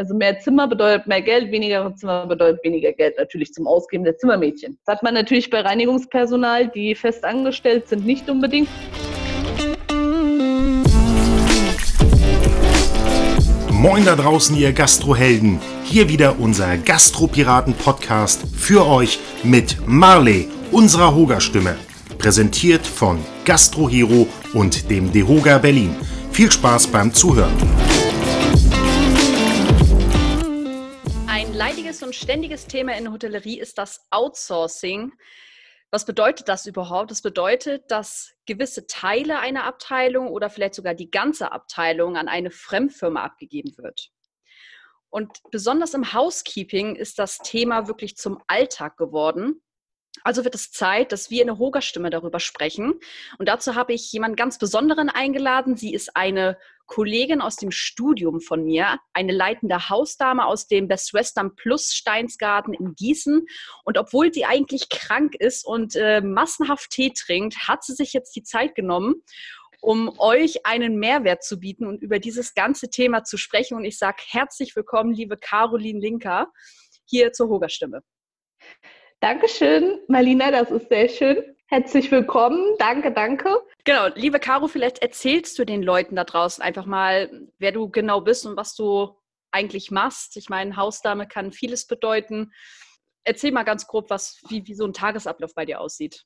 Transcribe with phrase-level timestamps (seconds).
[0.00, 4.16] Also mehr Zimmer bedeutet mehr Geld, weniger Zimmer bedeutet weniger Geld natürlich zum Ausgeben der
[4.16, 4.78] Zimmermädchen.
[4.86, 8.70] Das hat man natürlich bei Reinigungspersonal, die fest angestellt sind, nicht unbedingt.
[13.70, 15.60] Moin da draußen, ihr Gastrohelden.
[15.84, 21.76] Hier wieder unser Gastropiraten-Podcast für euch mit Marley, unserer Hoga-Stimme.
[22.16, 25.94] Präsentiert von Gastrohero und dem Dehoga Berlin.
[26.32, 27.89] Viel Spaß beim Zuhören.
[31.60, 35.12] Leidiges und ständiges Thema in der Hotellerie ist das Outsourcing.
[35.90, 37.10] Was bedeutet das überhaupt?
[37.10, 42.50] Das bedeutet, dass gewisse Teile einer Abteilung oder vielleicht sogar die ganze Abteilung an eine
[42.50, 44.10] Fremdfirma abgegeben wird.
[45.10, 49.60] Und besonders im Housekeeping ist das Thema wirklich zum Alltag geworden.
[50.24, 52.94] Also wird es Zeit, dass wir in der Hoga-Stimme darüber sprechen.
[53.38, 55.76] Und dazu habe ich jemanden ganz Besonderen eingeladen.
[55.76, 61.14] Sie ist eine Kollegin aus dem Studium von mir, eine leitende Hausdame aus dem Best
[61.14, 63.46] Western Plus Steinsgarten in Gießen.
[63.84, 68.34] Und obwohl sie eigentlich krank ist und äh, massenhaft Tee trinkt, hat sie sich jetzt
[68.34, 69.22] die Zeit genommen,
[69.80, 73.76] um euch einen Mehrwert zu bieten und über dieses ganze Thema zu sprechen.
[73.76, 76.48] Und ich sage herzlich willkommen, liebe Caroline Linker,
[77.04, 78.02] hier zur Hoga-Stimme.
[79.20, 81.44] Dankeschön, Marlina, das ist sehr schön.
[81.66, 82.74] Herzlich willkommen.
[82.78, 83.54] Danke, danke.
[83.84, 88.22] Genau, liebe Caro, vielleicht erzählst du den Leuten da draußen einfach mal, wer du genau
[88.22, 89.14] bist und was du
[89.50, 90.38] eigentlich machst.
[90.38, 92.52] Ich meine, Hausdame kann vieles bedeuten.
[93.22, 96.24] Erzähl mal ganz grob, was, wie, wie so ein Tagesablauf bei dir aussieht.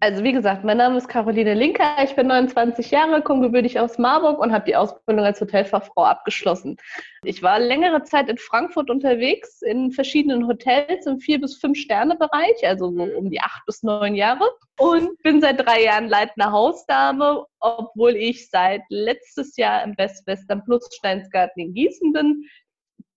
[0.00, 3.98] Also wie gesagt, mein Name ist Caroline Linker, ich bin 29 Jahre, komme gebürtig aus
[3.98, 6.76] Marburg und habe die Ausbildung als Hotelfachfrau abgeschlossen.
[7.24, 12.14] Ich war längere Zeit in Frankfurt unterwegs, in verschiedenen Hotels im vier bis fünf Sterne
[12.14, 16.52] Bereich, also so um die acht bis neun Jahre und bin seit drei Jahren leitende
[16.52, 22.44] Hausdame, obwohl ich seit letztes Jahr im Best Western Plus Steinsgarten in Gießen bin.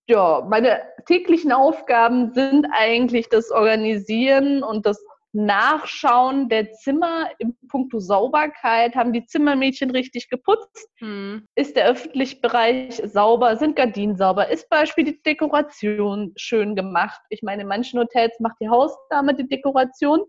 [0.08, 5.00] Ja, meine täglichen Aufgaben sind eigentlich das Organisieren und das
[5.32, 8.94] Nachschauen der Zimmer im Punkto Sauberkeit.
[8.94, 10.88] Haben die Zimmermädchen richtig geputzt?
[10.98, 11.46] Hm.
[11.54, 13.56] Ist der öffentliche Bereich sauber?
[13.56, 14.48] Sind Gardinen sauber?
[14.48, 17.20] Ist Beispiel die Dekoration schön gemacht?
[17.30, 20.20] Ich meine, in manchen Hotels macht die Hausdame die Dekoration.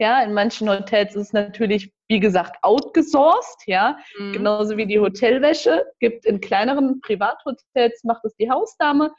[0.00, 3.98] Ja, in manchen Hotels ist es natürlich, wie gesagt, outgesourced, ja.
[4.16, 4.32] Mhm.
[4.32, 5.84] Genauso wie die Hotelwäsche.
[5.98, 9.12] Gibt in kleineren Privathotels macht es die Hausdame.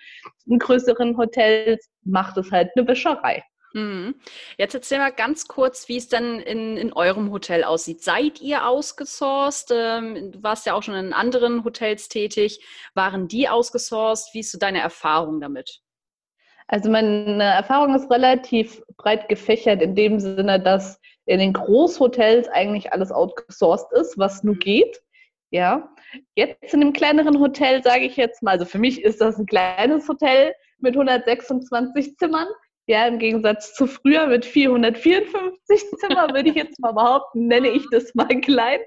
[0.46, 3.44] In größeren Hotels macht es halt eine Wäscherei.
[3.74, 4.16] Mhm.
[4.58, 8.04] Jetzt erzähl mal ganz kurz, wie es dann in, in eurem Hotel aussieht.
[8.04, 9.72] Seid ihr ausgesourced?
[9.72, 12.66] Ähm, du warst ja auch schon in anderen Hotels tätig.
[12.96, 14.34] Waren die ausgesourced?
[14.34, 15.82] Wie ist so deine Erfahrung damit?
[16.68, 22.94] Also meine Erfahrung ist relativ breit gefächert in dem Sinne, dass in den Großhotels eigentlich
[22.94, 24.60] alles outgesourced ist, was nur mhm.
[24.60, 25.02] geht.
[25.52, 25.90] Ja,
[26.36, 29.48] jetzt in einem kleineren Hotel sage ich jetzt mal, also für mich ist das ein
[29.48, 32.48] kleines Hotel mit 126 Zimmern.
[32.90, 37.86] Ja, im Gegensatz zu früher mit 454 Zimmer, würde ich jetzt mal behaupten, nenne ich
[37.92, 38.80] das mal klein.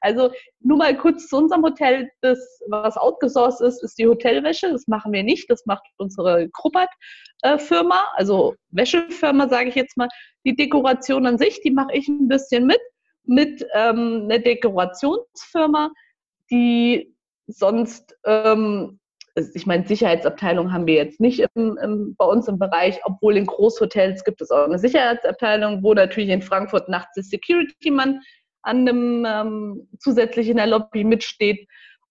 [0.00, 4.70] Also nur mal kurz zu unserem Hotel, das, was outgesourced ist, ist die Hotelwäsche.
[4.70, 10.08] Das machen wir nicht, das macht unsere Kruppert-Firma, also Wäschefirma, sage ich jetzt mal.
[10.46, 12.80] Die Dekoration an sich, die mache ich ein bisschen mit,
[13.24, 15.90] mit ähm, einer Dekorationsfirma,
[16.50, 17.14] die
[17.48, 18.98] sonst ähm,
[19.34, 23.46] ich meine, Sicherheitsabteilung haben wir jetzt nicht im, im, bei uns im Bereich, obwohl in
[23.46, 28.20] Großhotels gibt es auch eine Sicherheitsabteilung, wo natürlich in Frankfurt nachts der Security-Mann
[28.62, 31.66] an einem ähm, zusätzlich in der Lobby mitsteht.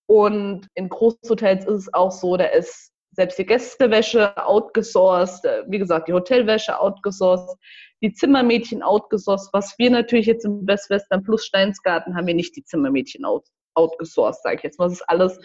[0.08, 5.80] Und in Großhotels ist es auch so, da ist selbst die Gästewäsche outgesourced, äh, wie
[5.80, 7.56] gesagt, die Hotelwäsche outgesourced,
[8.02, 9.50] die Zimmermädchen outgesourced.
[9.54, 13.46] Was wir natürlich jetzt im Best Western Plus Steinsgarten haben wir nicht die Zimmermädchen out,
[13.76, 14.86] outgesourced, sage ich jetzt mal.
[14.86, 15.40] Das ist alles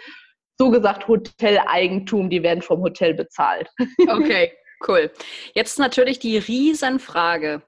[0.58, 3.68] so gesagt Hoteleigentum, die werden vom Hotel bezahlt.
[4.08, 4.52] Okay,
[4.86, 5.10] cool.
[5.54, 7.62] Jetzt natürlich die Riesenfrage.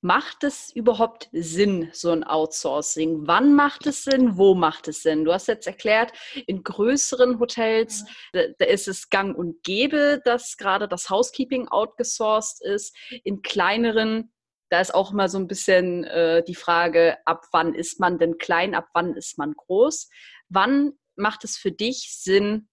[0.00, 3.26] Macht es überhaupt Sinn, so ein Outsourcing?
[3.26, 4.36] Wann macht es Sinn?
[4.36, 5.24] Wo macht es Sinn?
[5.24, 6.12] Du hast jetzt erklärt,
[6.46, 12.94] in größeren Hotels, da, ist es gang und gäbe, dass gerade das Housekeeping outgesourced ist.
[13.22, 14.30] In kleineren,
[14.68, 18.36] da ist auch immer so ein bisschen äh, die Frage, ab wann ist man denn
[18.36, 20.10] klein, ab wann ist man groß?
[20.50, 22.68] Wann macht es für dich Sinn,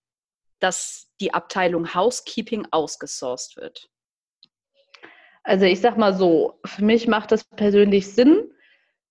[0.59, 3.89] dass die Abteilung Housekeeping ausgesourced wird?
[5.43, 8.51] Also ich sag mal so, für mich macht es persönlich Sinn,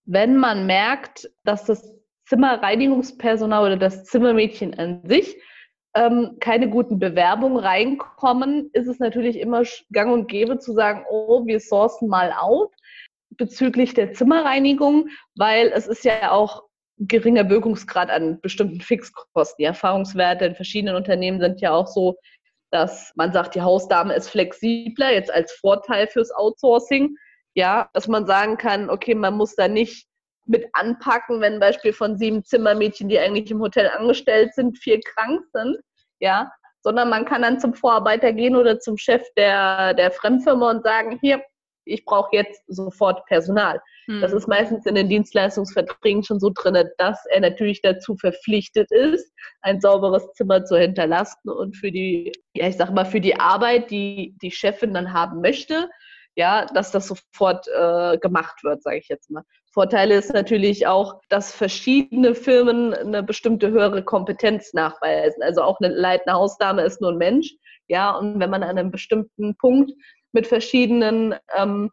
[0.04, 1.94] wenn man merkt, dass das
[2.26, 5.36] Zimmerreinigungspersonal oder das Zimmermädchen an sich
[5.94, 11.44] ähm, keine guten Bewerbungen reinkommen, ist es natürlich immer gang und gäbe zu sagen, oh,
[11.46, 12.72] wir sourcen mal out
[13.30, 16.69] bezüglich der Zimmerreinigung, weil es ist ja auch
[17.00, 19.56] geringer Wirkungsgrad an bestimmten Fixkosten.
[19.58, 22.17] Die Erfahrungswerte in verschiedenen Unternehmen sind ja auch so,
[22.70, 27.17] dass man sagt, die Hausdame ist flexibler, jetzt als Vorteil fürs Outsourcing.
[27.55, 30.06] Ja, dass man sagen kann, okay, man muss da nicht
[30.47, 35.43] mit anpacken, wenn Beispiel von sieben Zimmermädchen, die eigentlich im Hotel angestellt sind, vier krank
[35.52, 35.79] sind.
[36.20, 36.52] Ja,
[36.82, 41.19] sondern man kann dann zum Vorarbeiter gehen oder zum Chef der, der Fremdfirma und sagen,
[41.20, 41.43] hier,
[41.90, 43.81] ich brauche jetzt sofort Personal.
[44.06, 44.20] Hm.
[44.20, 49.32] Das ist meistens in den Dienstleistungsverträgen schon so drin, dass er natürlich dazu verpflichtet ist,
[49.62, 53.90] ein sauberes Zimmer zu hinterlassen und für die, ja, ich sag mal, für die Arbeit,
[53.90, 55.88] die die Chefin dann haben möchte,
[56.37, 59.42] ja, dass das sofort äh, gemacht wird, sage ich jetzt mal.
[59.72, 65.42] Vorteile ist natürlich auch, dass verschiedene Firmen eine bestimmte höhere Kompetenz nachweisen.
[65.42, 67.54] Also auch eine leitende Hausdame ist nur ein Mensch,
[67.90, 69.90] ja, und wenn man an einem bestimmten Punkt
[70.32, 71.90] mit verschiedenen, ähm,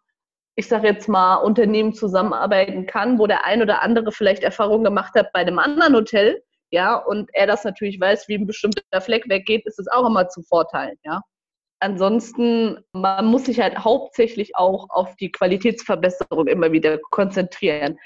[0.55, 5.13] ich sage jetzt mal, Unternehmen zusammenarbeiten kann, wo der ein oder andere vielleicht Erfahrung gemacht
[5.15, 9.29] hat bei einem anderen Hotel, ja, und er das natürlich weiß, wie ein bestimmter Fleck
[9.29, 11.21] weggeht, ist es auch immer zu Vorteilen, ja.
[11.79, 17.99] Ansonsten, man muss sich halt hauptsächlich auch auf die Qualitätsverbesserung immer wieder konzentrieren.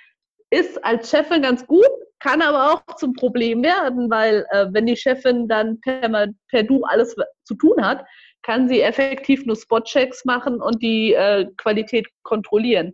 [0.50, 1.88] Ist als Chefin ganz gut,
[2.20, 6.84] kann aber auch zum Problem werden, weil äh, wenn die Chefin dann per, per Du
[6.84, 8.06] alles zu tun hat,
[8.44, 12.94] kann sie effektiv nur Spotchecks machen und die äh, Qualität kontrollieren.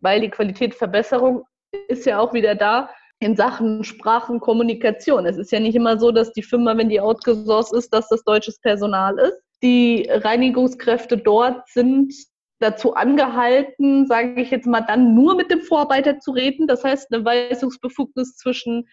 [0.00, 1.44] Weil die Qualitätsverbesserung
[1.88, 2.90] ist ja auch wieder da
[3.20, 5.26] in Sachen Sprachenkommunikation.
[5.26, 8.24] Es ist ja nicht immer so, dass die Firma, wenn die outgesourced ist, dass das
[8.24, 9.40] deutsches Personal ist.
[9.62, 12.12] Die Reinigungskräfte dort sind
[12.58, 16.66] dazu angehalten, sage ich jetzt mal, dann nur mit dem Vorarbeiter zu reden.
[16.66, 18.88] Das heißt, eine Weisungsbefugnis zwischen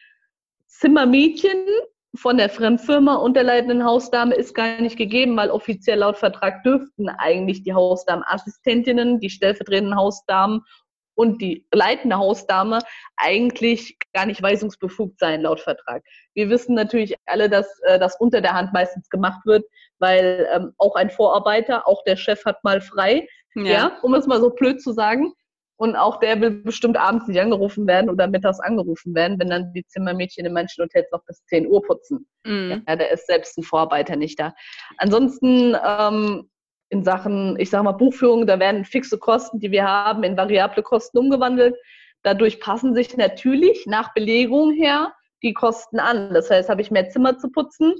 [0.67, 1.65] Zimmermädchen
[2.15, 6.63] von der Fremdfirma und der leitenden Hausdame ist gar nicht gegeben, weil offiziell laut Vertrag
[6.63, 10.61] dürften eigentlich die Hausdamenassistentinnen, die stellvertretenden Hausdamen
[11.15, 12.79] und die leitende Hausdame
[13.17, 16.01] eigentlich gar nicht weisungsbefugt sein laut Vertrag.
[16.33, 19.65] Wir wissen natürlich alle, dass äh, das unter der Hand meistens gemacht wird,
[19.99, 23.63] weil ähm, auch ein Vorarbeiter, auch der Chef hat mal frei, ja.
[23.63, 25.33] ja, um es mal so blöd zu sagen.
[25.79, 29.71] Und auch der will bestimmt abends nicht angerufen werden oder mittags angerufen werden, wenn dann
[29.71, 32.27] die Zimmermädchen in manchen Hotels noch bis 10 Uhr putzen.
[32.43, 32.83] Mhm.
[32.85, 34.53] Ja, da ist selbst ein Vorarbeiter nicht da.
[34.97, 36.49] Ansonsten ähm,
[36.89, 40.83] in Sachen, ich sage mal, Buchführung, da werden fixe Kosten, die wir haben, in variable
[40.83, 41.77] Kosten umgewandelt.
[42.23, 46.33] Dadurch passen sich natürlich nach Belegung her die Kosten an.
[46.33, 47.95] Das heißt, habe ich mehr Zimmer zu putzen,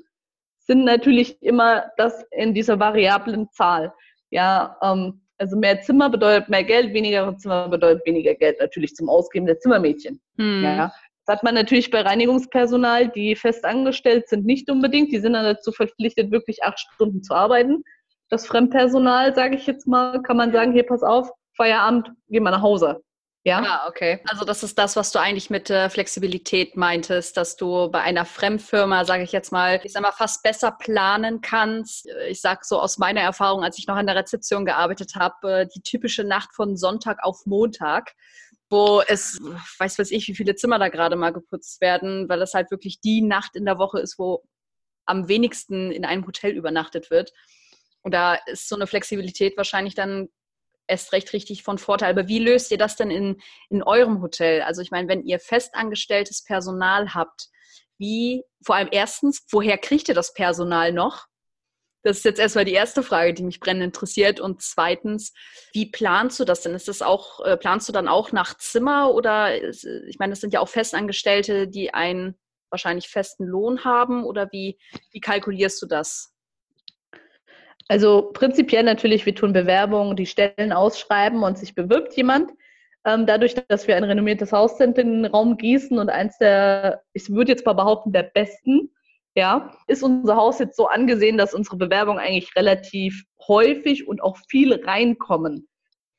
[0.58, 3.94] sind natürlich immer das in dieser variablen Zahl.
[4.32, 9.10] Ja, ähm, also mehr Zimmer bedeutet mehr Geld, weniger Zimmer bedeutet weniger Geld natürlich zum
[9.10, 10.22] Ausgeben der Zimmermädchen.
[10.38, 10.64] Hm.
[10.64, 10.92] Ja,
[11.26, 15.12] das hat man natürlich bei Reinigungspersonal, die fest angestellt sind, nicht unbedingt.
[15.12, 17.84] Die sind dann dazu verpflichtet, wirklich acht Stunden zu arbeiten.
[18.30, 22.52] Das Fremdpersonal, sage ich jetzt mal, kann man sagen, hier pass auf, Feierabend, geh mal
[22.52, 23.02] nach Hause.
[23.44, 23.64] Ja?
[23.66, 24.20] Ah, okay.
[24.28, 28.26] Also das ist das, was du eigentlich mit äh, Flexibilität meintest, dass du bei einer
[28.26, 32.08] Fremdfirma, sage ich jetzt mal, ich sag mal, fast besser planen kannst.
[32.28, 35.68] Ich sag so aus meiner Erfahrung, als ich noch an der Rezeption gearbeitet habe, äh,
[35.74, 38.14] die typische Nacht von Sonntag auf Montag
[38.70, 39.40] wo es,
[39.80, 43.02] weiß weiß ich, wie viele Zimmer da gerade mal geputzt werden, weil das halt wirklich
[43.02, 44.44] die Nacht in der Woche ist, wo
[45.06, 47.34] am wenigsten in einem Hotel übernachtet wird.
[48.02, 50.30] Und da ist so eine Flexibilität wahrscheinlich dann
[50.90, 52.12] erst recht richtig von Vorteil.
[52.12, 54.62] Aber wie löst ihr das denn in, in eurem Hotel?
[54.62, 57.50] Also ich meine, wenn ihr festangestelltes Personal habt,
[57.98, 61.26] wie, vor allem erstens, woher kriegt ihr das Personal noch?
[62.04, 64.40] Das ist jetzt erstmal die erste Frage, die mich brennend interessiert.
[64.40, 65.34] Und zweitens,
[65.74, 66.74] wie planst du das denn?
[66.74, 70.54] Ist das auch, äh, planst du dann auch nach Zimmer oder, ich meine, das sind
[70.54, 74.80] ja auch Festangestellte, die einen wahrscheinlich festen Lohn haben oder wie,
[75.12, 76.34] wie kalkulierst du das?
[77.90, 82.52] Also prinzipiell natürlich, wir tun Bewerbungen, die Stellen ausschreiben und sich bewirbt jemand.
[83.04, 87.02] Ähm, dadurch, dass wir ein renommiertes Haus sind in den Raum gießen und eins der,
[87.14, 88.94] ich würde jetzt mal behaupten, der besten,
[89.36, 94.38] ja, ist unser Haus jetzt so angesehen, dass unsere Bewerbungen eigentlich relativ häufig und auch
[94.50, 95.68] viel reinkommen.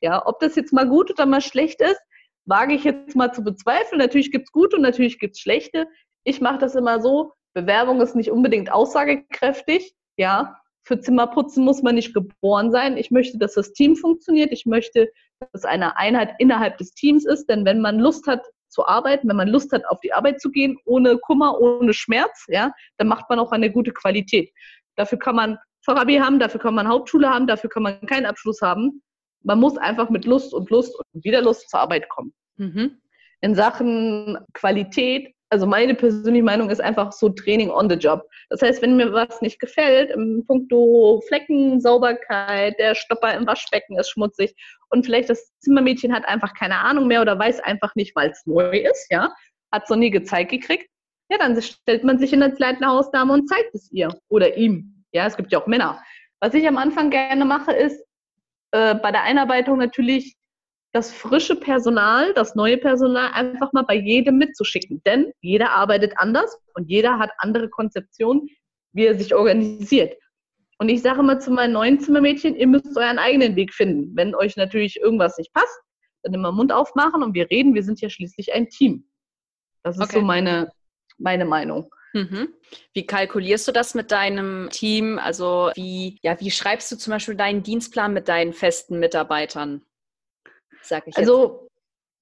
[0.00, 2.00] Ja, ob das jetzt mal gut oder mal schlecht ist,
[2.46, 4.00] wage ich jetzt mal zu bezweifeln.
[4.00, 5.86] Natürlich gibt es gute und natürlich gibt es schlechte.
[6.24, 11.94] Ich mache das immer so, Bewerbung ist nicht unbedingt aussagekräftig, ja, für Zimmerputzen muss man
[11.94, 12.96] nicht geboren sein.
[12.96, 14.52] Ich möchte, dass das Team funktioniert.
[14.52, 15.10] Ich möchte,
[15.52, 17.46] dass eine Einheit innerhalb des Teams ist.
[17.46, 20.50] Denn wenn man Lust hat zu arbeiten, wenn man Lust hat, auf die Arbeit zu
[20.50, 24.50] gehen, ohne Kummer, ohne Schmerz, ja, dann macht man auch eine gute Qualität.
[24.96, 28.60] Dafür kann man Fachabi haben, dafür kann man Hauptschule haben, dafür kann man keinen Abschluss
[28.60, 29.02] haben.
[29.42, 32.34] Man muss einfach mit Lust und Lust und wieder Lust zur Arbeit kommen.
[32.56, 33.00] Mhm.
[33.40, 38.22] In Sachen Qualität also meine persönliche Meinung ist einfach so Training on the job.
[38.50, 43.98] Das heißt, wenn mir was nicht gefällt, im Punkto Flecken, Sauberkeit, der Stopper im Waschbecken
[43.98, 44.54] ist schmutzig
[44.90, 48.46] und vielleicht das Zimmermädchen hat einfach keine Ahnung mehr oder weiß einfach nicht, weil es
[48.46, 49.34] neu ist, ja,
[49.72, 50.88] hat so nie gezeigt gekriegt,
[51.30, 55.04] ja, dann stellt man sich in das leitende Hausdame und zeigt es ihr oder ihm.
[55.12, 56.00] Ja, es gibt ja auch Männer.
[56.40, 58.04] Was ich am Anfang gerne mache, ist
[58.70, 60.36] äh, bei der Einarbeitung natürlich
[60.92, 65.02] das frische Personal, das neue Personal einfach mal bei jedem mitzuschicken.
[65.04, 68.48] Denn jeder arbeitet anders und jeder hat andere Konzeptionen,
[68.92, 70.16] wie er sich organisiert.
[70.78, 74.16] Und ich sage mal zu meinen neuen Zimmermädchen, ihr müsst euren eigenen Weg finden.
[74.16, 75.80] Wenn euch natürlich irgendwas nicht passt,
[76.22, 77.74] dann immer Mund aufmachen und wir reden.
[77.74, 79.08] Wir sind ja schließlich ein Team.
[79.82, 80.16] Das ist okay.
[80.16, 80.72] so meine,
[81.18, 81.90] meine Meinung.
[82.14, 82.48] Mhm.
[82.92, 85.18] Wie kalkulierst du das mit deinem Team?
[85.18, 89.82] Also wie, ja, wie schreibst du zum Beispiel deinen Dienstplan mit deinen festen Mitarbeitern?
[90.82, 91.70] Sag ich also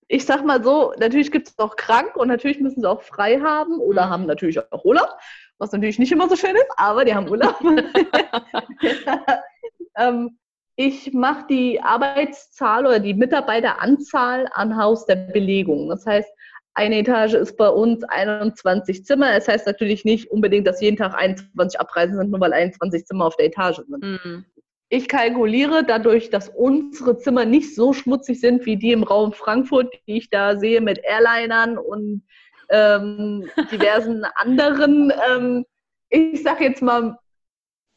[0.08, 3.40] ich sag mal so, natürlich gibt es auch krank und natürlich müssen sie auch frei
[3.40, 4.10] haben oder mhm.
[4.10, 5.10] haben natürlich auch Urlaub,
[5.58, 7.60] was natürlich nicht immer so schön ist, aber die haben Urlaub.
[9.96, 10.38] ähm,
[10.76, 15.88] ich mache die Arbeitszahl oder die Mitarbeiteranzahl an Haus der Belegung.
[15.88, 16.28] Das heißt,
[16.74, 19.32] eine Etage ist bei uns 21 Zimmer.
[19.32, 23.04] Es das heißt natürlich nicht unbedingt, dass jeden Tag 21 Abreisen sind, nur weil 21
[23.04, 24.02] Zimmer auf der Etage sind.
[24.02, 24.44] Mhm.
[24.90, 29.92] Ich kalkuliere dadurch, dass unsere Zimmer nicht so schmutzig sind wie die im Raum Frankfurt,
[30.06, 32.22] die ich da sehe mit Airlinern und
[32.70, 35.64] ähm, diversen anderen, ähm,
[36.08, 37.18] ich sage jetzt mal,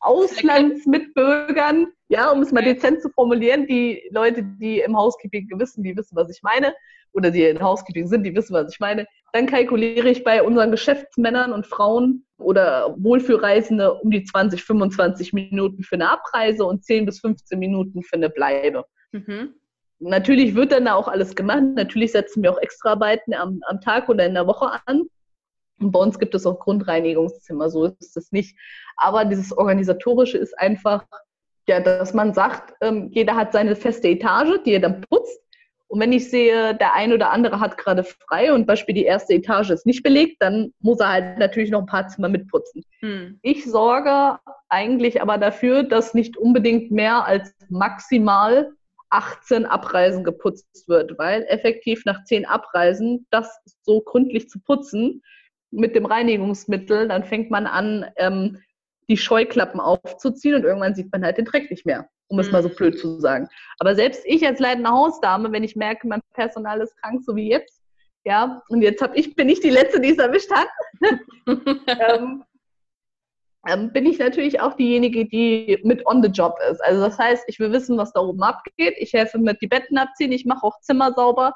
[0.02, 5.96] Auslandsmitbürgern, ja, um es mal dezent zu formulieren, die Leute, die im Housekeeping wissen, die
[5.96, 6.74] wissen, was ich meine,
[7.14, 10.72] oder die in Housekeeping sind, die wissen, was ich meine, dann kalkuliere ich bei unseren
[10.72, 17.06] Geschäftsmännern und Frauen oder Wohlfühlreisende um die 20, 25 Minuten für eine Abreise und 10
[17.06, 18.86] bis 15 Minuten für eine Bleibe.
[19.12, 19.56] Mhm.
[20.00, 21.62] Natürlich wird dann da auch alles gemacht.
[21.76, 25.04] Natürlich setzen wir auch Extraarbeiten am, am Tag oder in der Woche an.
[25.80, 28.58] Und bei uns gibt es auch Grundreinigungszimmer, so ist es nicht.
[28.98, 31.06] Aber dieses Organisatorische ist einfach,
[31.68, 35.40] ja, dass man sagt, ähm, jeder hat seine feste Etage, die er dann putzt.
[35.92, 39.34] Und wenn ich sehe, der ein oder andere hat gerade frei und Beispiel die erste
[39.34, 42.86] Etage ist nicht belegt, dann muss er halt natürlich noch ein paar Zimmer mitputzen.
[43.02, 43.40] Hm.
[43.42, 48.72] Ich sorge eigentlich aber dafür, dass nicht unbedingt mehr als maximal
[49.10, 55.22] 18 Abreisen geputzt wird, weil effektiv nach 10 Abreisen das so gründlich zu putzen,
[55.72, 58.60] mit dem Reinigungsmittel, dann fängt man an, ähm,
[59.10, 62.64] die Scheuklappen aufzuziehen und irgendwann sieht man halt den Dreck nicht mehr, um es mal
[62.64, 62.76] so mhm.
[62.76, 63.48] blöd zu sagen.
[63.80, 67.50] Aber selbst ich als leitende Hausdame, wenn ich merke, mein Personal ist krank, so wie
[67.50, 67.82] jetzt,
[68.24, 70.68] ja, und jetzt hab ich, bin ich die Letzte, die es erwischt hat,
[71.88, 72.44] ähm,
[73.68, 76.84] ähm, bin ich natürlich auch diejenige, die mit on the job ist.
[76.84, 78.96] Also das heißt, ich will wissen, was da oben abgeht.
[78.98, 81.54] Ich helfe mit die Betten abziehen, ich mache auch Zimmer sauber,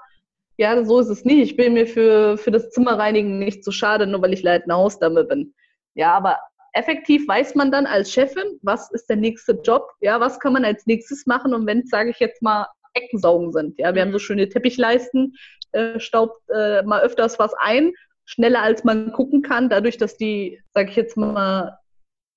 [0.57, 1.39] ja, so ist es nicht.
[1.39, 5.23] Ich bin mir für, für das Zimmerreinigen nicht zu schade, nur weil ich leitende Hausdame
[5.25, 5.53] bin.
[5.95, 6.39] Ja, aber
[6.75, 10.65] effektiv weiß man dann als Chefin, was ist der nächste Job, ja, was kann man
[10.65, 13.77] als nächstes machen und wenn, sage ich jetzt mal, Eckensaugen sind.
[13.79, 15.35] Ja, wir haben so schöne Teppichleisten,
[15.71, 17.93] äh, staubt äh, mal öfters was ein,
[18.25, 21.77] schneller als man gucken kann, dadurch, dass die, sage ich jetzt mal,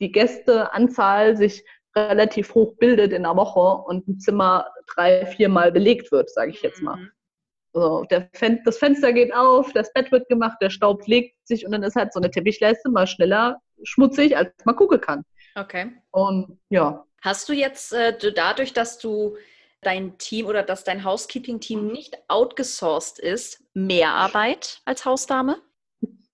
[0.00, 1.64] die Gästeanzahl sich
[1.96, 6.62] relativ hoch bildet in der Woche und ein Zimmer drei, viermal belegt wird, sage ich
[6.62, 6.96] jetzt mal.
[6.96, 7.10] Mhm.
[7.72, 11.72] So, Fen das Fenster geht auf, das Bett wird gemacht, der Staub legt sich und
[11.72, 15.24] dann ist halt so eine Teppichleiste mal schneller schmutzig, als man gucken kann.
[15.54, 15.92] Okay.
[16.10, 17.04] Und ja.
[17.20, 19.36] Hast du jetzt äh, dadurch, dass du
[19.80, 25.60] dein Team oder dass dein Housekeeping-Team nicht outgesourced ist, mehr Arbeit als Hausdame?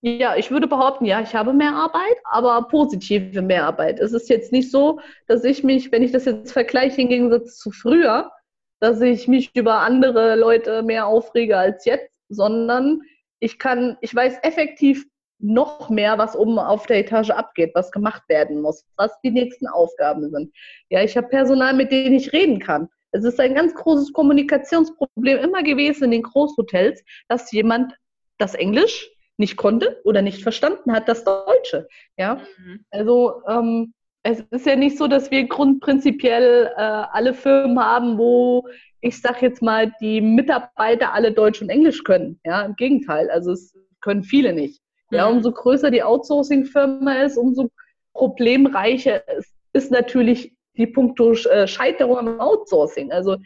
[0.01, 3.99] Ja, ich würde behaupten, ja, ich habe mehr Arbeit, aber positive Mehrarbeit.
[3.99, 7.57] Es ist jetzt nicht so, dass ich mich, wenn ich das jetzt vergleiche im Gegensatz
[7.57, 8.31] zu früher,
[8.79, 13.01] dass ich mich über andere Leute mehr aufrege als jetzt, sondern
[13.39, 15.07] ich kann, ich weiß effektiv
[15.39, 19.67] noch mehr, was oben auf der Etage abgeht, was gemacht werden muss, was die nächsten
[19.67, 20.53] Aufgaben sind.
[20.89, 22.89] Ja, ich habe Personal, mit denen ich reden kann.
[23.11, 27.93] Es ist ein ganz großes Kommunikationsproblem immer gewesen in den Großhotels, dass jemand
[28.37, 31.87] das Englisch nicht konnte oder nicht verstanden hat, das Deutsche.
[32.17, 32.85] Ja, mhm.
[32.91, 38.67] also ähm, es ist ja nicht so, dass wir grundprinzipiell äh, alle Firmen haben, wo
[39.05, 42.39] ich sag jetzt mal, die Mitarbeiter alle Deutsch und Englisch können.
[42.43, 43.29] Ja, im Gegenteil.
[43.29, 44.81] Also es können viele nicht.
[45.11, 45.37] Ja, mhm.
[45.37, 47.69] umso größer die Outsourcing-Firma ist, umso
[48.13, 53.11] problemreicher ist, ist natürlich die Punkto äh, Scheiterung im Outsourcing.
[53.11, 53.37] Also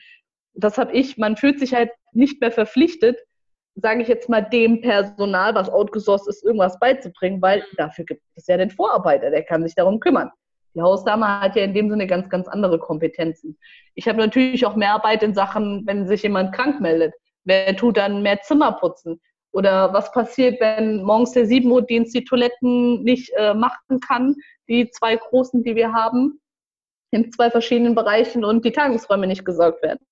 [0.54, 3.20] das habe ich, man fühlt sich halt nicht mehr verpflichtet,
[3.76, 8.48] sage ich jetzt mal, dem Personal, was outgesourced ist, irgendwas beizubringen, weil dafür gibt es
[8.48, 10.32] ja den Vorarbeiter, der kann sich darum kümmern.
[10.76, 13.58] Die Hausdame hat ja in dem Sinne ganz, ganz andere Kompetenzen.
[13.96, 17.14] Ich habe natürlich auch mehr Arbeit in Sachen, wenn sich jemand krank meldet.
[17.44, 19.20] Wer tut dann mehr Zimmer putzen?
[19.52, 24.36] Oder was passiert, wenn morgens der 7 Uhr Dienst die Toiletten nicht äh, machen kann,
[24.68, 26.40] die zwei großen, die wir haben,
[27.12, 30.06] in zwei verschiedenen Bereichen und die Tagungsräume nicht gesorgt werden?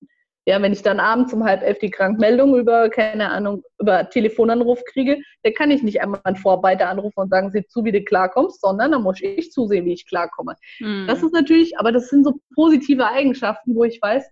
[0.48, 4.82] Ja, wenn ich dann abends um halb elf die Krankmeldung über, keine Ahnung, über Telefonanruf
[4.86, 8.02] kriege, dann kann ich nicht einmal einen Vorarbeiter anrufen und sagen, sieh zu, wie du
[8.02, 10.56] klarkommst, sondern dann muss ich zusehen, wie ich klarkomme.
[10.80, 11.06] Mhm.
[11.06, 14.26] Das ist natürlich, aber das sind so positive Eigenschaften, wo ich weiß,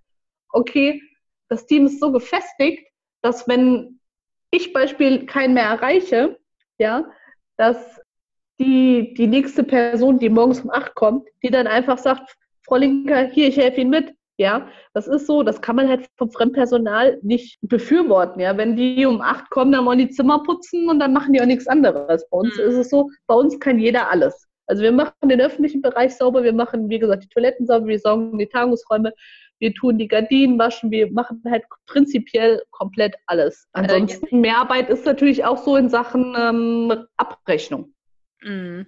[0.54, 1.02] okay,
[1.50, 2.88] das Team ist so gefestigt,
[3.22, 4.00] dass wenn
[4.56, 6.38] ich Beispiel keinen mehr erreiche,
[6.78, 7.06] ja,
[7.58, 7.78] dass
[8.60, 12.36] die, die nächste Person, die morgens um acht kommt, die dann einfach sagt,
[12.66, 14.14] Frau Linker, hier, ich helfe Ihnen mit.
[14.38, 18.42] Ja, das ist so, das kann man halt vom Fremdpersonal nicht befürworten.
[18.42, 21.42] Ja, wenn die um acht kommen, dann wollen die Zimmer putzen und dann machen die
[21.42, 22.28] auch nichts anderes.
[22.30, 22.64] Bei uns mhm.
[22.66, 24.46] ist es so, bei uns kann jeder alles.
[24.68, 28.00] Also wir machen den öffentlichen Bereich sauber, wir machen, wie gesagt, die Toiletten sauber, wir
[28.00, 29.14] saugen die Tagungsräume,
[29.60, 33.68] wir tun die Gardinen waschen, wir machen halt prinzipiell komplett alles.
[33.74, 37.94] Äh, Ansonsten Mehrarbeit ist natürlich auch so in Sachen ähm, Abrechnung.
[38.42, 38.88] Mhm.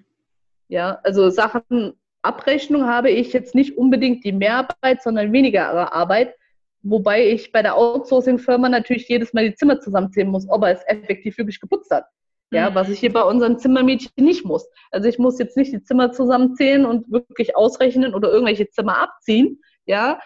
[0.68, 6.36] Ja, also Sachen Abrechnung habe ich jetzt nicht unbedingt die Mehrarbeit, sondern weniger Arbeit.
[6.84, 10.84] Wobei ich bei der Outsourcing-Firma natürlich jedes Mal die Zimmer zusammenzählen muss, ob er es
[10.88, 12.06] effektiv wirklich geputzt hat.
[12.52, 12.76] Ja, mhm.
[12.76, 14.70] was ich hier bei unseren Zimmermädchen nicht muss.
[14.92, 19.62] Also ich muss jetzt nicht die Zimmer zusammenzählen und wirklich ausrechnen oder irgendwelche Zimmer abziehen.
[19.86, 20.20] Ja,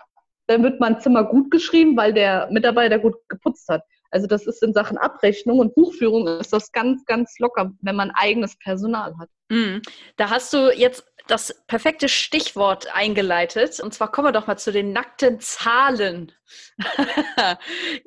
[0.47, 3.83] dann wird mein Zimmer gut geschrieben, weil der Mitarbeiter gut geputzt hat.
[4.11, 8.11] Also das ist in Sachen Abrechnung und Buchführung ist das ganz, ganz locker, wenn man
[8.11, 9.29] eigenes Personal hat.
[9.49, 9.81] Mhm.
[10.17, 13.79] Da hast du jetzt das perfekte Stichwort eingeleitet.
[13.79, 16.33] Und zwar kommen wir doch mal zu den nackten Zahlen.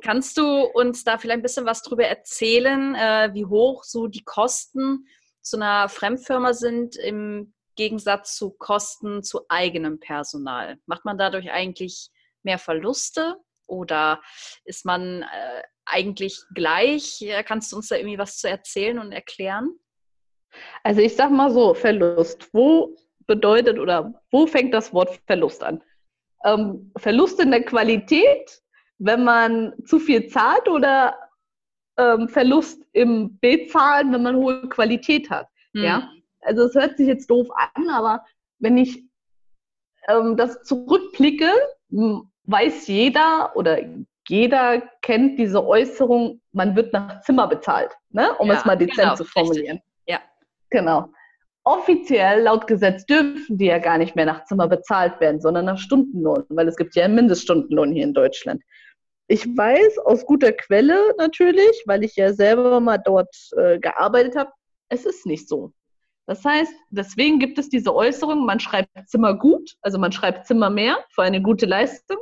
[0.03, 4.25] Kannst du uns da vielleicht ein bisschen was drüber erzählen, äh, wie hoch so die
[4.25, 5.07] Kosten
[5.41, 10.77] zu einer Fremdfirma sind im Gegensatz zu Kosten zu eigenem Personal?
[10.85, 12.11] Macht man dadurch eigentlich
[12.45, 13.37] mehr Verluste
[13.67, 14.21] oder
[14.65, 17.25] ist man äh, eigentlich gleich?
[17.47, 19.79] Kannst du uns da irgendwie was zu erzählen und erklären?
[20.83, 22.49] Also ich sag mal so, Verlust.
[22.53, 22.97] Wo
[23.27, 25.83] bedeutet oder wo fängt das Wort Verlust an?
[26.45, 28.63] Ähm, Verlust in der Qualität,
[28.99, 31.19] wenn man zu viel zahlt oder
[31.99, 35.49] ähm, Verlust im Bezahlen, wenn man hohe Qualität hat.
[35.73, 35.83] Mhm.
[35.83, 36.11] Ja?
[36.43, 38.25] Also es hört sich jetzt doof an, aber
[38.59, 39.05] wenn ich
[40.09, 41.51] ähm, das zurückblicke,
[42.45, 43.79] weiß jeder oder
[44.29, 48.35] jeder kennt diese Äußerung, man wird nach Zimmer bezahlt, ne?
[48.39, 49.77] um ja, es mal dezent genau, zu formulieren.
[49.77, 49.93] Richtig.
[50.07, 50.21] Ja.
[50.71, 51.09] Genau.
[51.65, 55.79] Offiziell, laut Gesetz, dürfen die ja gar nicht mehr nach Zimmer bezahlt werden, sondern nach
[55.79, 58.63] Stundenlohn, weil es gibt ja einen Mindeststundenlohn hier in Deutschland.
[59.29, 64.53] Ich weiß aus guter Quelle natürlich, weil ich ja selber mal dort äh, gearbeitet habe,
[64.91, 65.73] es ist nicht so.
[66.27, 70.71] Das heißt, deswegen gibt es diese Äußerung, man schreibt Zimmer gut, also man schreibt Zimmer
[70.71, 72.19] mehr für eine gute Leistung,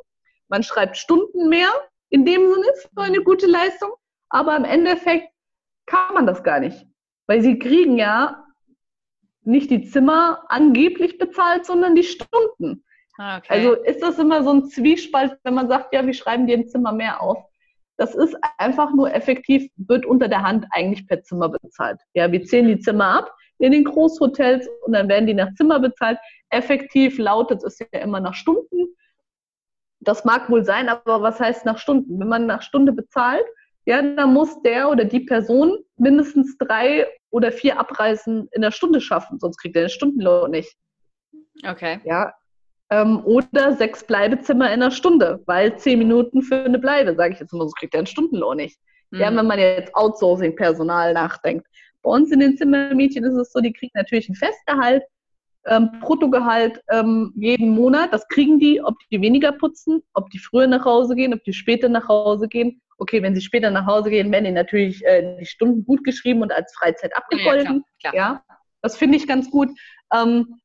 [0.52, 1.70] man schreibt Stunden mehr
[2.10, 3.90] in dem Sinne für eine gute Leistung,
[4.28, 5.28] aber im Endeffekt
[5.86, 6.86] kann man das gar nicht,
[7.26, 8.44] weil sie kriegen ja
[9.44, 12.84] nicht die Zimmer angeblich bezahlt, sondern die Stunden.
[13.16, 13.46] Ah, okay.
[13.48, 16.68] Also ist das immer so ein Zwiespalt, wenn man sagt, ja, wir schreiben dir ein
[16.68, 17.42] Zimmer mehr auf.
[17.96, 21.98] Das ist einfach nur effektiv, wird unter der Hand eigentlich per Zimmer bezahlt.
[22.12, 25.80] Ja, wir zählen die Zimmer ab in den Großhotels und dann werden die nach Zimmer
[25.80, 26.18] bezahlt.
[26.50, 28.94] Effektiv lautet es ja immer nach Stunden.
[30.04, 32.18] Das mag wohl sein, aber was heißt nach Stunden?
[32.18, 33.44] Wenn man nach Stunde bezahlt,
[33.84, 39.00] ja, dann muss der oder die Person mindestens drei oder vier Abreisen in der Stunde
[39.00, 40.76] schaffen, sonst kriegt er den Stundenlohn nicht.
[41.66, 42.00] Okay.
[42.04, 42.32] Ja.
[42.90, 47.40] Ähm, oder sechs Bleibezimmer in der Stunde, weil zehn Minuten für eine Bleibe, sage ich
[47.40, 48.78] jetzt mal, sonst kriegt er den Stundenlohn nicht.
[49.10, 49.20] Mhm.
[49.20, 51.66] Ja, wenn man jetzt Outsourcing-Personal nachdenkt.
[52.02, 55.02] Bei uns in den Zimmermädchen ist es so, die kriegen natürlich ein Festgehalt,
[55.66, 58.12] ähm, Bruttogehalt ähm, jeden Monat.
[58.12, 61.52] Das kriegen die, ob die weniger putzen, ob die früher nach Hause gehen, ob die
[61.52, 65.36] später nach Hause gehen okay, wenn sie später nach Hause gehen, werden ihnen natürlich äh,
[65.40, 67.84] die Stunden gut geschrieben und als Freizeit abgegolten.
[68.00, 68.42] Ja, klar, klar.
[68.48, 69.70] ja das finde ich ganz gut.
[70.12, 70.60] Ähm,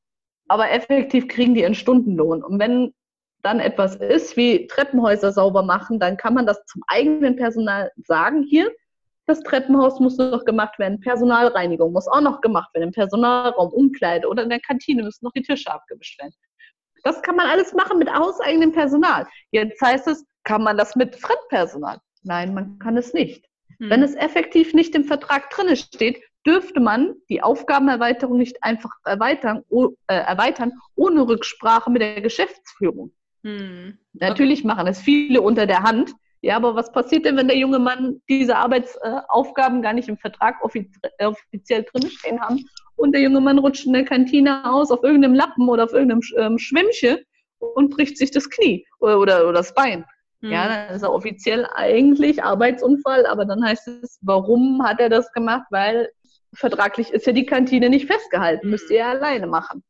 [0.49, 2.43] aber effektiv kriegen die einen Stundenlohn.
[2.43, 2.93] Und wenn
[3.43, 8.43] dann etwas ist, wie Treppenhäuser sauber machen, dann kann man das zum eigenen Personal sagen,
[8.43, 8.71] hier,
[9.27, 14.27] das Treppenhaus muss noch gemacht werden, Personalreinigung muss auch noch gemacht werden, im Personalraum, Umkleide
[14.27, 16.33] oder in der Kantine müssen noch die Tische abgewischt werden.
[17.03, 19.27] Das kann man alles machen mit hauseigenem Personal.
[19.51, 21.99] Jetzt heißt es, kann man das mit Fremdpersonal?
[22.23, 23.45] Nein, man kann es nicht.
[23.79, 23.89] Hm.
[23.89, 29.63] Wenn es effektiv nicht im Vertrag drin steht, dürfte man die Aufgabenerweiterung nicht einfach erweitern,
[30.07, 33.11] äh, erweitern ohne Rücksprache mit der Geschäftsführung.
[33.43, 33.97] Hm.
[34.13, 36.13] Natürlich machen es viele unter der Hand.
[36.41, 40.57] Ja, aber was passiert denn, wenn der junge Mann diese Arbeitsaufgaben gar nicht im Vertrag
[40.63, 42.63] äh, offiziell drinstehen haben
[42.95, 46.21] und der junge Mann rutscht in der Kantine aus auf irgendeinem Lappen oder auf irgendeinem
[46.37, 47.17] ähm, Schwämmchen
[47.59, 50.05] und bricht sich das Knie oder, oder, oder das Bein?
[50.41, 50.51] Mhm.
[50.51, 55.31] Ja, dann ist er offiziell eigentlich Arbeitsunfall, aber dann heißt es, warum hat er das
[55.31, 55.65] gemacht?
[55.71, 56.09] Weil
[56.53, 58.71] vertraglich ist ja die Kantine nicht festgehalten, mhm.
[58.71, 59.83] müsste er alleine machen.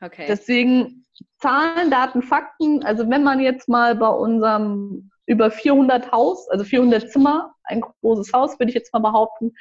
[0.00, 0.24] Okay.
[0.28, 1.04] Deswegen
[1.38, 7.10] Zahlen, Daten, Fakten, also wenn man jetzt mal bei unserem über 400 Haus, also 400
[7.10, 9.52] Zimmer, ein großes Haus, würde ich jetzt mal behaupten.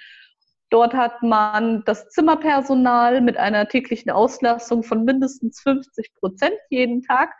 [0.69, 7.31] Dort hat man das Zimmerpersonal mit einer täglichen Auslastung von mindestens 50 Prozent jeden Tag,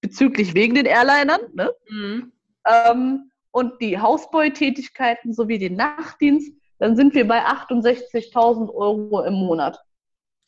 [0.00, 1.40] bezüglich wegen den Airlinern.
[1.52, 1.70] Ne?
[1.88, 2.32] Mhm.
[2.66, 9.78] Ähm, und die Hausbeutätigkeiten sowie den Nachtdienst, dann sind wir bei 68.000 Euro im Monat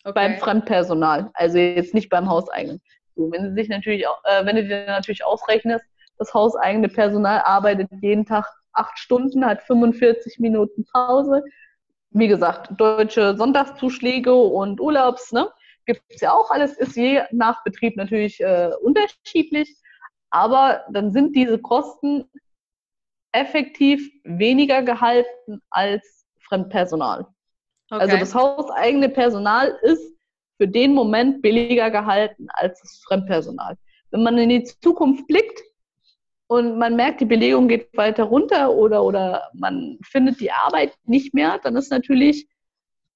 [0.05, 0.13] okay.
[0.15, 2.81] beim Fremdpersonal, also jetzt nicht beim Hauseigenen.
[3.15, 5.85] So, wenn du sich natürlich, äh, wenn du dir natürlich ausrechnest,
[6.19, 11.43] das hauseigene Personal arbeitet jeden Tag acht Stunden, hat 45 Minuten Pause.
[12.11, 15.51] Wie gesagt, deutsche Sonntagszuschläge und Urlaubs, ne?
[15.85, 19.77] Gibt es ja auch alles, ist je nach Betrieb natürlich äh, unterschiedlich.
[20.31, 22.25] Aber dann sind diese Kosten
[23.33, 27.27] effektiv weniger gehalten als Fremdpersonal.
[27.91, 28.01] Okay.
[28.01, 30.17] Also das hauseigene Personal ist
[30.57, 33.77] für den Moment billiger gehalten als das Fremdpersonal.
[34.11, 35.61] Wenn man in die Zukunft blickt
[36.53, 41.33] und man merkt, die Belegung geht weiter runter oder, oder man findet die Arbeit nicht
[41.33, 42.47] mehr, dann ist natürlich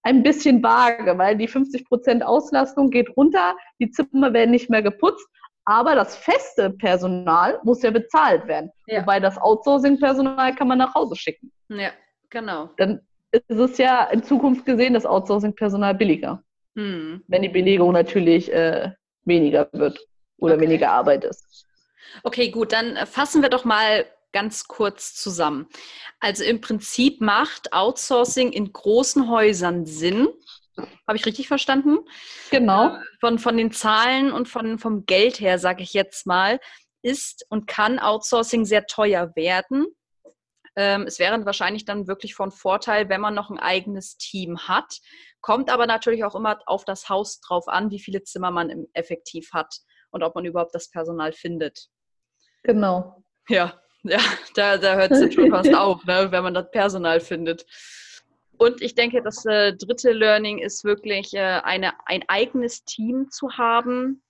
[0.04, 5.28] ein bisschen vage, weil die 50% Auslastung geht runter, die Zimmer werden nicht mehr geputzt,
[5.66, 8.70] aber das feste Personal muss ja bezahlt werden.
[8.86, 9.02] Ja.
[9.02, 11.52] Wobei das Outsourcing-Personal kann man nach Hause schicken.
[11.68, 11.90] Ja,
[12.30, 12.70] genau.
[12.78, 13.00] Dann
[13.32, 16.42] ist es ja in Zukunft gesehen das Outsourcing-Personal billiger.
[16.74, 17.22] Hm.
[17.26, 18.92] Wenn die Belegung natürlich äh,
[19.24, 19.98] weniger wird
[20.38, 20.62] oder okay.
[20.62, 21.66] weniger Arbeit ist.
[22.22, 25.66] Okay, gut, dann äh, fassen wir doch mal ganz kurz zusammen.
[26.20, 30.28] Also im Prinzip macht Outsourcing in großen Häusern Sinn.
[31.06, 31.98] Habe ich richtig verstanden?
[32.50, 32.96] Genau.
[32.96, 36.60] Äh, von, von den Zahlen und von, vom Geld her, sage ich jetzt mal,
[37.02, 39.86] ist und kann Outsourcing sehr teuer werden.
[40.76, 44.98] Ähm, es wäre wahrscheinlich dann wirklich von Vorteil, wenn man noch ein eigenes Team hat.
[45.40, 49.52] Kommt aber natürlich auch immer auf das Haus drauf an, wie viele Zimmer man effektiv
[49.52, 49.78] hat
[50.10, 51.88] und ob man überhaupt das Personal findet.
[52.66, 53.22] Genau.
[53.48, 54.18] Ja, ja,
[54.54, 57.64] da, da hört es schon fast auf, ne, wenn man das Personal findet.
[58.58, 63.52] Und ich denke, das äh, dritte Learning ist wirklich, äh, eine, ein eigenes Team zu
[63.52, 64.22] haben,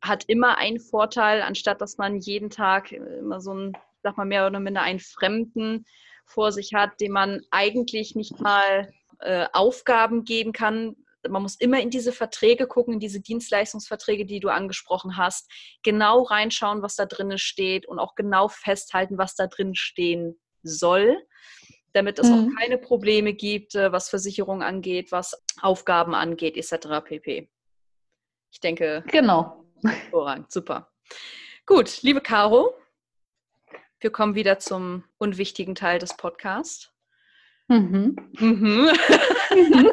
[0.00, 4.46] hat immer einen Vorteil, anstatt dass man jeden Tag immer so ein sag mal, mehr
[4.46, 5.84] oder minder einen Fremden
[6.26, 10.94] vor sich hat, dem man eigentlich nicht mal äh, Aufgaben geben kann.
[11.28, 15.50] Man muss immer in diese Verträge gucken, in diese Dienstleistungsverträge, die du angesprochen hast,
[15.82, 21.22] genau reinschauen, was da drin steht und auch genau festhalten, was da drin stehen soll,
[21.92, 22.34] damit es mhm.
[22.34, 27.04] auch keine Probleme gibt, äh, was Versicherung angeht, was Aufgaben angeht, etc.
[27.04, 27.48] pp.
[28.50, 29.04] Ich denke.
[29.08, 29.64] Genau.
[29.84, 30.90] Hervorragend, super.
[31.66, 32.74] Gut, liebe Caro,
[34.00, 36.93] wir kommen wieder zum unwichtigen Teil des Podcasts.
[37.68, 38.16] Mhm.
[38.38, 38.90] Mhm.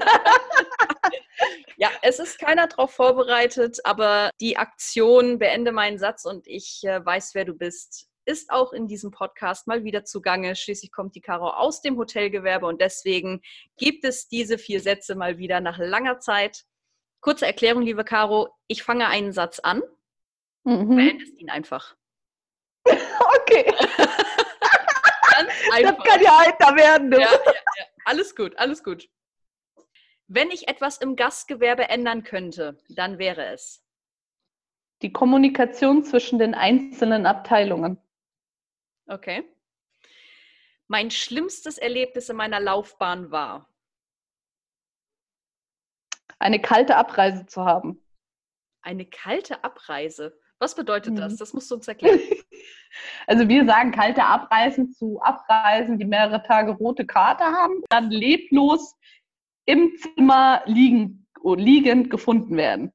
[1.78, 7.06] ja, es ist keiner darauf vorbereitet, aber die Aktion Beende meinen Satz und ich äh,
[7.06, 10.56] weiß, wer du bist, ist auch in diesem Podcast mal wieder zugange.
[10.56, 13.42] Schließlich kommt die Caro aus dem Hotelgewerbe und deswegen
[13.78, 16.66] gibt es diese vier Sätze mal wieder nach langer Zeit.
[17.22, 18.50] Kurze Erklärung, liebe Caro.
[18.68, 19.82] Ich fange einen Satz an.
[20.64, 20.96] Mhm.
[20.96, 21.96] Beendest ihn einfach.
[23.44, 23.74] Okay.
[25.82, 27.12] Das kann ja heiter werden.
[27.14, 27.30] Ja, ja.
[28.06, 29.10] Alles gut, alles gut.
[30.28, 33.84] Wenn ich etwas im Gastgewerbe ändern könnte, dann wäre es.
[35.02, 37.98] Die Kommunikation zwischen den einzelnen Abteilungen.
[39.08, 39.44] Okay.
[40.88, 43.74] Mein schlimmstes Erlebnis in meiner Laufbahn war.
[46.40, 48.04] Eine kalte Abreise zu haben.
[48.82, 50.38] Eine kalte Abreise?
[50.60, 51.34] Was bedeutet das?
[51.34, 51.38] Mhm.
[51.38, 52.20] Das musst du uns erklären.
[53.28, 58.96] Also wir sagen kalte Abreisen zu Abreisen, die mehrere Tage rote Karte haben, dann leblos
[59.66, 62.92] im Zimmer liegen, liegend gefunden werden.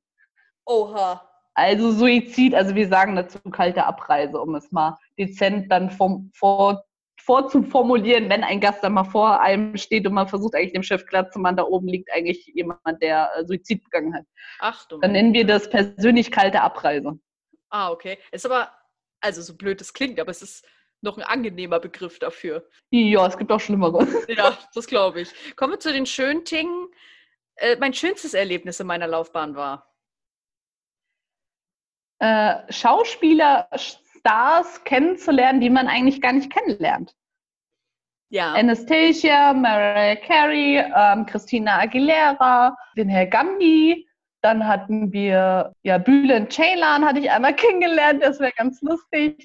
[0.65, 1.23] Oha.
[1.55, 6.85] Also Suizid, also wir sagen dazu kalte Abreise, um es mal dezent dann vom, vor,
[7.23, 11.07] vorzuformulieren, wenn ein Gast dann mal vor einem steht und man versucht eigentlich dem Chef
[11.07, 14.25] klarzumachen, da oben liegt eigentlich jemand, der äh, Suizid begangen hat.
[14.59, 14.99] Ach du.
[14.99, 17.19] Dann nennen wir das persönlich kalte Abreise.
[17.71, 18.19] Ah, okay.
[18.33, 18.71] Ist aber,
[19.21, 20.67] also so blöd es klingt, aber es ist
[21.03, 22.69] noch ein angenehmer Begriff dafür.
[22.91, 24.07] Ja, es gibt auch schlimmere.
[24.29, 25.57] Ja, das glaube ich.
[25.57, 26.89] Kommen wir zu den schönen Dingen.
[27.57, 29.95] Äh, mein schönstes Erlebnis in meiner Laufbahn war.
[32.19, 37.15] Äh, Schauspieler, Stars kennenzulernen, die man eigentlich gar nicht kennenlernt.
[38.29, 38.55] Ja.
[38.55, 44.06] Anastasia, Mariah Carey, ähm, Christina Aguilera, den Herr Gandhi,
[44.47, 49.45] dann hatten wir, ja, Bülent Ceylan hatte ich einmal kennengelernt, das wäre ganz lustig.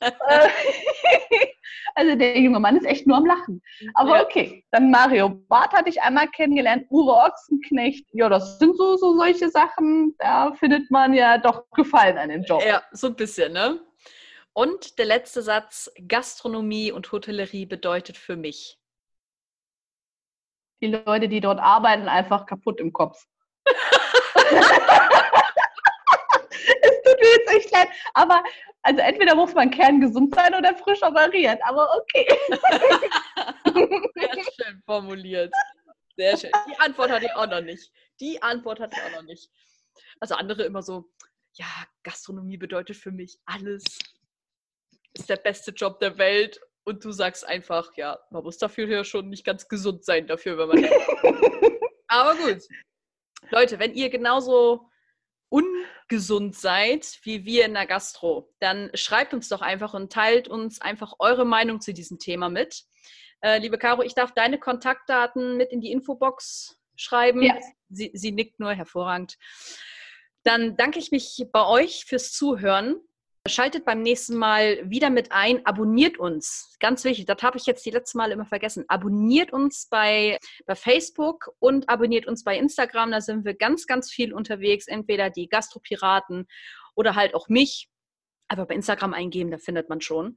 [0.00, 0.10] Äh,
[1.96, 3.60] also der junge Mann ist echt nur am Lachen.
[3.94, 4.24] Aber ja.
[4.24, 8.06] okay, dann Mario Barth hatte ich einmal kennengelernt, Uwe Ochsenknecht.
[8.12, 12.44] Ja, das sind so, so solche Sachen, da findet man ja doch Gefallen an dem
[12.44, 12.62] Job.
[12.64, 13.80] Ja, so ein bisschen, ne?
[14.52, 18.78] Und der letzte Satz, Gastronomie und Hotellerie bedeutet für mich.
[20.82, 23.26] Die Leute, die dort arbeiten, einfach kaputt im Kopf.
[26.82, 28.42] es tut mir jetzt echt leid, aber
[28.82, 32.26] also entweder muss man kerngesund sein oder frisch operiert, aber okay.
[34.14, 35.52] Sehr schön formuliert.
[36.16, 36.50] Sehr schön.
[36.68, 37.92] Die Antwort hatte ich auch noch nicht.
[38.20, 39.50] Die Antwort hatte ich auch noch nicht.
[40.20, 41.10] Also andere immer so,
[41.54, 41.66] ja,
[42.02, 43.84] Gastronomie bedeutet für mich alles.
[45.14, 46.60] Ist der beste Job der Welt.
[46.84, 50.58] Und du sagst einfach, ja, man muss dafür ja schon nicht ganz gesund sein dafür,
[50.58, 50.84] wenn man.
[52.08, 52.62] Aber gut.
[53.50, 54.90] Leute, wenn ihr genauso
[55.48, 60.80] ungesund seid wie wir in der Gastro, dann schreibt uns doch einfach und teilt uns
[60.80, 62.84] einfach eure Meinung zu diesem Thema mit.
[63.40, 67.42] Äh, liebe Caro, ich darf deine Kontaktdaten mit in die Infobox schreiben.
[67.42, 67.58] Ja.
[67.88, 69.38] Sie, sie nickt nur hervorragend.
[70.44, 72.96] Dann danke ich mich bei euch fürs Zuhören.
[73.48, 76.76] Schaltet beim nächsten Mal wieder mit ein, abonniert uns.
[76.78, 78.84] Ganz wichtig, das habe ich jetzt die letzten Mal immer vergessen.
[78.88, 83.12] Abonniert uns bei, bei Facebook und abonniert uns bei Instagram.
[83.12, 84.88] Da sind wir ganz, ganz viel unterwegs.
[84.88, 86.46] Entweder die Gastropiraten
[86.94, 87.88] oder halt auch mich.
[88.48, 90.36] Aber bei Instagram eingeben, da findet man schon.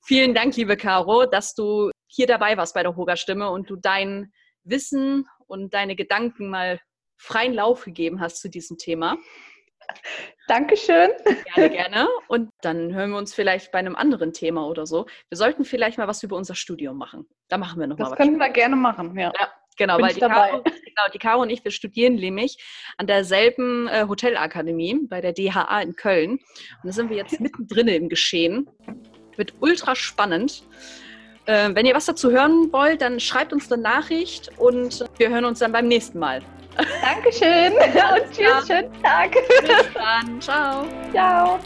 [0.00, 4.32] Vielen Dank, liebe Caro, dass du hier dabei warst bei der Hoga-Stimme und du dein
[4.62, 6.80] Wissen und deine Gedanken mal
[7.16, 9.18] freien Lauf gegeben hast zu diesem Thema.
[10.48, 11.10] Dankeschön.
[11.54, 12.08] Gerne, gerne.
[12.28, 15.06] Und dann hören wir uns vielleicht bei einem anderen Thema oder so.
[15.28, 17.26] Wir sollten vielleicht mal was über unser Studium machen.
[17.48, 18.18] Da machen wir noch das mal was.
[18.18, 19.32] Das können wir gerne machen, ja.
[19.38, 22.58] ja genau, Bin weil die Caro, genau, die Caro und ich, wir studieren nämlich
[22.96, 26.32] an derselben äh, Hotelakademie bei der DHA in Köln.
[26.32, 26.40] Und
[26.84, 28.68] da sind wir jetzt mittendrin im Geschehen.
[29.36, 30.62] Wird ultra spannend.
[31.46, 35.44] Äh, wenn ihr was dazu hören wollt, dann schreibt uns eine Nachricht und wir hören
[35.44, 36.42] uns dann beim nächsten Mal.
[36.76, 39.32] Dankeschön und tschüss, schönen Tag.
[39.32, 40.40] Bis dann.
[40.40, 40.86] Ciao.
[41.12, 41.58] Ciao.